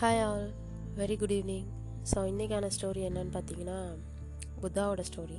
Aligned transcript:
Hi 0.00 0.20
all 0.20 0.54
very 0.96 1.16
good 1.18 1.30
evening 1.30 1.68
so 2.10 2.18
இன்றைக்கான 2.30 2.68
story 2.74 3.00
என்னன்னு 3.08 3.32
பார்த்தீங்கன்னா 3.36 3.78
புத்தாவோட 4.62 5.02
ஸ்டோரி 5.10 5.38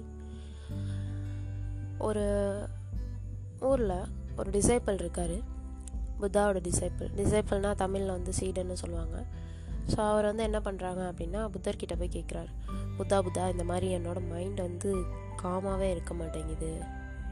ஒரு 1.98 2.26
ஊரில் 3.60 3.96
ஒரு 4.36 4.50
டிசைப்பிள் 4.50 4.94
இருக்கார். 4.94 5.38
புத்தாவோட 6.22 6.60
டிசைப்பிள் 6.62 7.10
டிசைப்பிள்னால் 7.18 7.76
தமிழில் 7.76 8.16
வந்து 8.18 8.34
சீடன்னு 8.40 8.74
சொல்லுவாங்க. 8.74 9.26
ஸோ 9.88 10.00
அவர் 10.10 10.26
வந்து 10.26 10.44
என்ன 10.44 10.60
பண்ணுறாங்க 10.60 11.02
அப்படின்னா 11.12 11.42
புத்தர்கிட்ட 11.56 11.98
போய் 11.98 12.16
கேட்குறாரு 12.18 12.52
புத்தா 12.98 13.18
புத்தா 13.28 13.50
இந்த 13.52 13.64
மாதிரி 13.64 13.98
என்னோட 13.98 14.28
மைண்ட் 14.30 14.62
வந்து 14.62 14.92
காமாகவே 15.44 15.90
இருக்க 15.92 16.14
மாட்டேங்குது. 16.14 16.72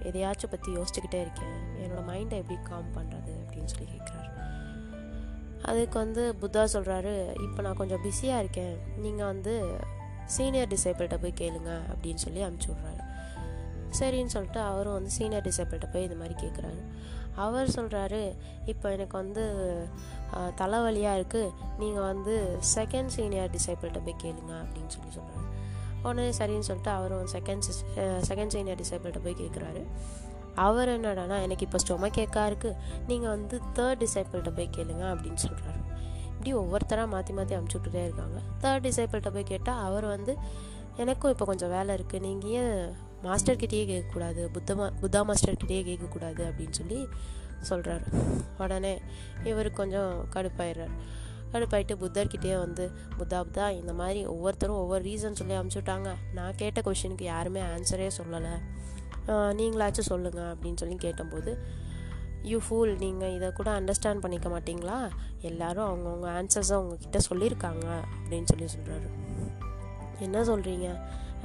எதையாச்சும் 0.09 0.53
பற்றி 0.53 0.69
யோசிச்சுக்கிட்டே 0.77 1.19
இருக்கேன். 1.25 1.55
என்னோடய 1.81 2.05
மைண்டை 2.11 2.37
எப்படி 2.43 2.57
காம் 2.69 2.95
பண்ணுறது 2.97 3.33
அப்படின்னு 3.43 3.71
சொல்லி 3.73 3.87
கேட்குறாரு 3.93 4.25
அதுக்கு 5.69 5.97
வந்து 6.03 6.23
புத்தா 6.41 6.63
சொல்கிறாரு 6.73 7.13
இப்போ 7.45 7.61
நான் 7.61 7.79
கொஞ்சம் 7.79 8.03
பிஸியாக 8.03 8.43
இருக்கேன். 8.43 8.75
நீங்கள் 9.03 9.29
வந்து 9.31 9.53
சீனியர் 10.35 10.71
டிசைபிள்கிட்ட 10.73 11.17
போய் 11.23 11.39
கேளுங்க 11.41 11.71
அப்படின்னு 11.91 12.23
சொல்லி 12.25 12.41
அனுப்பிச்சி 12.45 12.71
விட்றாரு. 12.71 13.03
சரின்னு 13.97 14.33
சொல்லிட்டு 14.33 14.59
அவரும் 14.69 14.95
வந்து 14.97 15.11
சீனியர் 15.17 15.45
டிசைபிள்கிட்ட 15.47 15.87
போய் 15.91 16.07
இந்த 16.07 16.17
மாதிரி 16.21 16.35
கேட்குறாரு 16.43 16.81
அவர் 17.45 17.73
சொல்கிறாரு 17.75 18.21
இப்போ 18.65 18.91
எனக்கு 18.91 19.15
வந்து 19.17 19.43
தலைவலியாக 20.61 21.17
இருக்குது 21.19 21.51
நீங்கள் 21.79 22.07
வந்து 22.11 22.35
செகண்ட் 22.75 23.13
சீனியர் 23.15 23.53
டிசைபிள்கிட்ட 23.55 24.01
போய் 24.07 24.21
கேளுங்க 24.23 24.53
அப்படின்னு 24.63 24.93
சொல்லி 24.95 25.11
சொல்கிறாரு 25.17 25.45
உடனே 26.07 26.29
சரின்னு 26.39 26.67
சொல்லிட்டு 26.69 26.91
அவரும் 26.91 27.27
செகண்ட் 27.35 27.67
செகண்ட் 28.29 28.53
சீனியர் 28.55 28.79
டிசேபிள்கிட்ட 28.81 29.21
போய் 29.23 29.39
கேட்குறாரு 29.41 29.83
அவர் 30.65 30.89
என்னடானா 30.89 31.35
எனக்கு 31.41 31.65
இப்போ 31.65 31.79
ஸ்டொமக் 31.83 32.15
கேக்காக 32.17 32.45
இருக்குது 32.49 32.77
நீங்கள் 33.07 33.29
வந்து 33.29 33.55
தேர்ட் 33.73 34.01
டிசைபிள்கிட்ட 34.03 34.53
போய் 34.55 34.69
கேளுங்க 34.77 35.03
அப்படின்னு 35.13 35.41
சொல்கிறாரு 35.47 35.81
இப்படி 36.31 36.53
ஒவ்வொருத்தராக 36.53 37.07
மாற்றி 37.07 37.33
மாற்றி 37.33 37.55
அமுச்சு 37.55 37.75
விட்டுட்டே 37.77 38.01
இருக்காங்க. 38.03 38.39
தேர்ட் 38.63 38.85
டிசைபிள்கிட்ட 38.87 39.29
போய் 39.33 39.43
கேட்டால் 39.43 39.83
அவர் 39.85 40.05
வந்து 40.05 40.33
எனக்கும் 40.95 41.31
இப்போ 41.31 41.45
கொஞ்சம் 41.45 41.69
வேலை 41.69 41.91
இருக்குது 41.95 42.19
நீங்கள் 42.19 42.51
ஏன் 42.51 42.81
மாஸ்டர்கிட்டயே 43.23 43.83
கேட்கக்கூடாது 43.91 44.41
புத்தமா 44.55 44.85
புத்தா 45.01 45.21
மாஸ்டர்கிட்டயே 45.29 45.83
கேட்கக்கூடாது 45.89 46.41
அப்படின்னு 46.49 46.71
சொல்லி 46.71 46.99
சொல்கிறாரு 47.69 48.07
உடனே 48.57 48.93
இவர் 49.43 49.69
கொஞ்சம் 49.71 50.11
கடுப்பாயிடுறார். 50.35 50.95
கடுப்பாயிட்டு 51.53 51.95
புத்தர்கிட்டயே 52.03 52.57
வந்து 52.65 52.85
புத்தா 53.19 53.37
புத்தா 53.47 53.65
இந்த 53.81 53.93
மாதிரி 53.99 54.21
ஒவ்வொருத்தரும் 54.33 54.79
ஒவ்வொரு 54.83 55.03
ரீசன் 55.09 55.37
சொல்லி 55.39 55.55
அமுச்சுட்டாங்க 55.59 56.09
நான் 56.37 56.57
கேட்ட 56.61 56.81
கொஷினுக்கு 56.87 57.27
யாருமே 57.33 57.61
ஆன்சரே 57.73 58.09
சொல்லலை. 58.19 58.55
நீங்களாச்சும் 59.59 60.09
சொல்லுங்கள் 60.11 60.49
அப்படின்னு 60.53 60.81
சொல்லி 60.81 60.97
கேட்டபோது 61.05 61.51
யூ 62.51 62.57
ஃபூல் 62.65 62.91
நீங்கள் 63.03 63.33
இதை 63.37 63.47
கூட 63.59 63.69
அண்டர்ஸ்டாண்ட் 63.79 64.23
பண்ணிக்க 64.23 64.47
மாட்டிங்களா? 64.49 64.97
எல்லாரும் 65.49 65.87
அவங்கவுங்க 65.87 66.27
ஆன்சர்ஸை 66.39 66.75
உங்ககிட்ட 66.83 67.19
சொல்லியிருக்காங்க 67.29 67.87
அப்படின்னு 68.19 68.49
சொல்லி 68.51 68.67
சொல்கிறாரு 68.75 69.09
என்ன 70.25 70.43
சொல்கிறீங்க 70.49 70.87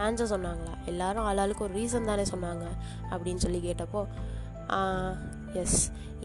ஆன்சர் 0.05 0.33
சொன்னாங்களா? 0.35 0.75
எல்லாரும் 0.91 1.27
ஆளாளுக்கு 1.31 1.65
ஒரு 1.67 1.75
ரீசன் 1.81 2.09
தானே 2.11 2.25
சொன்னாங்க 2.35 2.67
அப்படின்னு 3.11 3.43
சொல்லி 3.45 3.61
கேட்டப்போ 3.69 4.03
எஸ் 5.63 5.81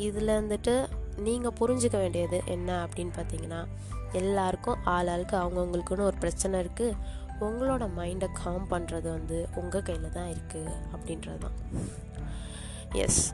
இதில் 0.06 0.34
இருந்துட்டு 0.36 0.76
நீங்கள் 1.18 1.56
புரிஞ்சுக்க 1.60 1.98
வேண்டியது 1.98 2.42
என்ன 2.46 2.88
அப்படின்னு 2.88 3.14
பார்த்தீங்கன்னா 3.18 3.66
எல்லாருக்கும் 4.14 4.82
ஆளாளுக்கு 4.86 5.36
அவங்கவுங்களுக்குன்னு 5.38 6.04
ஒரு 6.04 6.18
பிரச்சனை 6.18 6.60
இருக்குது 6.60 6.98
உங்களோட 7.40 7.88
மைண்டை 7.96 8.30
காம் 8.34 8.68
பண்ணுறது 8.68 9.12
வந்து 9.12 9.48
உங்கள் 9.56 9.84
கையில் 9.84 10.12
தான் 10.12 10.30
இருக்குது 10.30 10.76
அப்படின்றது 10.94 11.38
தான் 11.38 11.58
எஸ் 12.96 13.34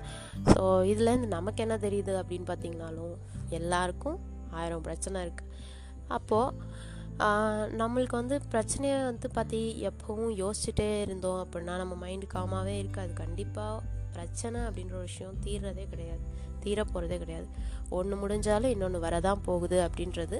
ஸோ 0.53 0.85
இதுலேருந்து 0.85 1.27
நமக்கு 1.27 1.63
என்ன 1.63 1.77
தெரியுது 1.77 2.13
அப்படின்னு 2.21 2.47
பார்த்தீங்கனாலும் 2.47 3.15
எல்லாருக்கும் 3.49 4.19
ஆயிரம் 4.51 4.81
பிரச்சனை 4.81 5.21
இருக்குது 5.21 5.51
அப்போது 6.07 6.51
நம்மளுக்கு 7.77 8.15
வந்து 8.15 8.41
பிரச்சனையை 8.49 9.03
வந்து 9.03 9.29
பற்றி 9.29 9.87
எப்பவும் 9.87 10.33
யோசிச்சுட்டே 10.37 11.01
இருந்தோம் 11.01 11.41
அப்படின்னா 11.43 11.77
நம்ம 11.77 12.07
மைண்டு 12.07 12.27
காமாகவே 12.33 12.77
இருக்காது. 12.79 13.13
கண்டிப்பாக 13.13 13.81
பிரச்சனை 14.13 14.61
அப்படின்ற 14.61 14.93
ஒரு 14.93 15.07
விஷயம் 15.11 15.37
தீர்றதே 15.45 15.85
கிடையாது. 15.89 16.23
தீரப்போகிறதே 16.63 17.17
கிடையாது. 17.17 17.47
ஒன்று 17.89 18.15
முடிஞ்சாலும் 18.23 18.73
இன்னொன்று 18.75 18.99
வரதான் 18.99 19.41
போகுது 19.43 19.77
அப்படின்றது 19.87 20.39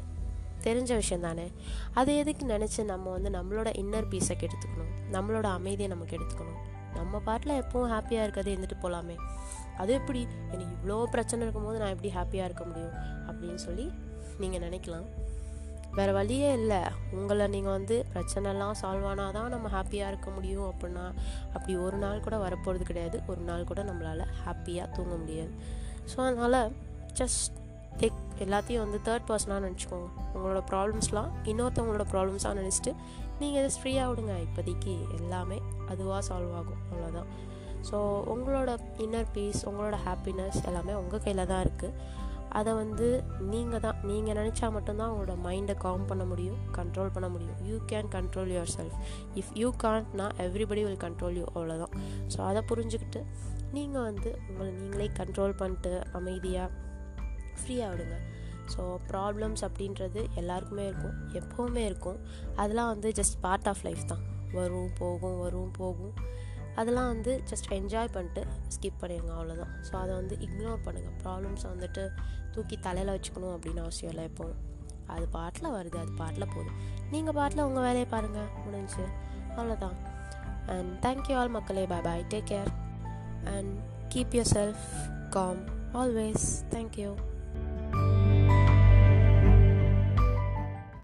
தெரிஞ்ச 0.64 0.92
விஷயம் 0.94 1.24
தானே 1.24 1.48
அது 1.94 2.12
எதுக்கு 2.18 2.46
நினச்சி 2.46 2.84
நம்ம 2.84 3.10
வந்து 3.10 3.30
நம்மளோட 3.30 3.70
இன்னர் 3.82 4.10
பீஸை 4.14 4.36
கெடுத்துக்கணும்? 4.36 4.94
நம்மளோட 5.12 5.48
அமைதியை 5.58 5.88
நம்ம 5.88 6.06
கெடுத்துக்கணும். 6.06 6.60
நம்ம 6.94 7.20
பாட்டில் 7.20 7.60
எப்பவும் 7.62 7.92
ஹாப்பியாக 7.94 8.26
இருக்கிறது 8.26 8.52
இருந்துட்டு 8.56 8.84
போகலாமே 8.84 9.16
அது 9.78 9.94
எப்படி? 9.94 10.22
எனக்கு 10.52 10.74
இவ்வளோ 10.76 11.04
பிரச்சனை 11.04 11.44
இருக்கும்போது 11.46 11.80
நான் 11.80 11.94
எப்படி 11.96 12.12
ஹாப்பியாக 12.16 12.50
இருக்க 12.50 12.64
முடியும்? 12.64 12.96
அப்படின்னு 13.28 13.56
சொல்லி 13.56 13.92
நீங்கள் 14.40 14.64
நினைக்கலாம். 14.70 15.08
வேறு 15.98 16.14
வழியே 16.18 16.50
இல்லை. 16.60 16.80
உங்களை 17.18 17.46
நீங்கள் 17.56 17.76
வந்து 17.78 17.96
பிரச்சனைலாம் 18.14 18.78
சால்வ் 18.82 19.08
ஆனால் 19.10 19.34
தான் 19.38 19.52
நம்ம 19.56 19.70
ஹாப்பியாக 19.76 20.12
இருக்க 20.12 20.30
முடியும் 20.38 20.68
அப்படின்னா 20.72 21.06
அப்படி 21.56 21.74
ஒரு 21.86 21.98
நாள் 22.04 22.24
கூட 22.28 22.38
வரப்போகிறது 22.46 22.86
கிடையாது. 22.92 23.20
ஒரு 23.32 23.44
நாள் 23.50 23.70
கூட 23.72 23.84
நம்மளால் 23.90 24.26
ஹாப்பியாக 24.44 24.88
தூங்க 24.96 25.16
முடியாது. 25.24 25.54
ஸோ 26.12 26.18
அதனால் 26.28 26.60
ஜஸ்ட் 27.20 27.54
டேக் 28.02 28.20
எல்லாத்தையும் 28.44 28.84
வந்து 28.86 29.00
தேர்ட் 29.08 29.28
பர்சனாக 29.30 29.62
நினச்சிக்கோங்க. 29.66 30.10
உங்களோட 30.36 30.62
ப்ராப்ளம்ஸ்லாம் 30.72 31.32
இன்னொருத்தவங்களோட 31.52 32.06
ப்ராப்ளம்ஸாக 32.14 32.56
நினச்சிட்டு 32.62 32.94
நீங்கள் 33.42 33.64
ஜஸ்ட் 33.66 33.82
ஃப்ரீயாக 33.82 34.10
விடுங்க. 34.12 34.36
இப்போதைக்கு 34.48 34.94
எல்லாமே 35.20 35.60
அதுவாக 35.92 36.22
சால்வ் 36.30 36.56
ஆகும். 36.60 36.82
அவ்வளோதான் 36.92 37.30
ஸோ 37.88 37.98
உங்களோட 38.34 38.72
இன்னர் 39.06 39.32
பீஸ் 39.36 39.62
உங்களோட 39.70 39.96
ஹாப்பினஸ் 40.08 40.60
எல்லாமே 40.70 40.94
உங்கள் 41.00 41.24
கையில் 41.24 41.50
தான் 41.50 41.64
இருக்குது 41.66 41.96
அதை 42.60 42.72
வந்து 42.82 43.08
நீங்கள் 43.52 43.84
தான் 43.86 43.98
நீங்கள் 44.10 44.38
நினச்சா 44.40 44.68
மட்டும்தான் 44.76 45.12
உங்களோட 45.14 45.36
மைண்டை 45.46 45.76
காம் 45.86 46.06
பண்ண 46.12 46.24
முடியும் 46.32 46.60
கண்ட்ரோல் 46.78 47.14
பண்ண 47.16 47.28
முடியும். 47.36 47.58
You 47.70 47.78
can 47.92 48.12
control 48.16 48.52
yourself 48.76 48.98
if 49.42 49.52
you 49.62 49.70
கான்ட்னா 49.84 50.28
everybody 50.46 50.84
will 50.88 51.04
control 51.06 51.38
you 51.42 51.46
அவ்வளோதான் 51.56 51.96
ஸோ 52.36 52.40
அதை 52.50 52.62
புரிஞ்சுக்கிட்டு 52.72 53.22
நீங்கள் 53.78 54.06
வந்து 54.10 54.30
உங்களை 54.50 54.70
நீங்களே 54.80 55.10
கண்ட்ரோல் 55.20 55.56
பண்ணிட்டு 55.62 55.94
அமைதியாக 56.20 56.70
ஃப்ரீயாக 57.58 57.90
விடுங்க. 57.94 58.18
ஸோ 58.74 58.82
ப்ராப்ளம்ஸ் 59.10 59.64
அப்படின்றது 59.68 60.22
எல்லாருக்குமே 60.42 60.86
இருக்கும். 60.92 61.16
எப்போவுமே 61.40 61.84
இருக்கும். 61.90 62.20
அதெல்லாம் 62.62 62.92
வந்து 62.94 63.10
ஜஸ்ட் 63.20 63.38
பார்ட் 63.46 63.68
ஆஃப் 63.72 63.84
லைஃப் 63.88 64.06
தான். 64.12 64.24
வரும் 64.58 64.94
போகும் 65.00 65.38
வரும் 65.44 65.74
போகும். 65.80 66.14
அதெல்லாம் 66.76 67.10
வந்து 67.14 67.32
ஜஸ்ட் 67.50 67.70
என்ஜாய் 67.80 68.14
பண்ணிட்டு 68.16 68.42
ஸ்கிப் 68.76 69.02
பண்ணிடுங்க 69.02 69.34
அவ்வளோதான் 69.38 69.74
ஸோ 69.88 69.94
அதை 70.02 70.14
வந்து 70.16 70.36
இக்னோர் 70.46 70.84
பண்ணுங்கள் 70.86 71.18
ப்ராப்ளம்ஸை 71.24 71.68
வந்துட்டு 71.74 72.04
தூக்கி 72.56 72.78
தலையில் 72.88 73.12
வச்சுக்கணும் 73.16 73.54
அப்படின்னு 73.56 73.84
அவசியம் 73.86 74.12
இல்லை 74.14 74.26
எப்போவும். 74.30 74.60
அது 75.14 75.26
பாட்டில் 75.36 75.74
வருது 75.76 75.98
அது 76.04 76.12
பாட்டில் 76.22 76.52
போகுது. 76.54 76.72
நீங்கள் 77.12 77.36
பாட்டில் 77.40 77.66
உங்கள் 77.68 77.86
வேலையை 77.88 78.08
பாருங்கள் 78.14 78.50
முடிஞ்சு 78.66 79.04
அவ்வளோதான் 79.58 79.98
அண்ட் 80.74 80.92
தேங்க்யூ 81.06 81.36
ஆல் 81.40 81.54
மக்களே. 81.58 81.86
Bye 81.94 82.06
bye 82.08 82.26
take 82.34 82.50
care 82.54 82.72
and 83.56 83.74
keep 84.14 84.36
yourself 84.56 84.86
calm 85.38 85.62
always 86.02 86.48
thank you 86.74 87.12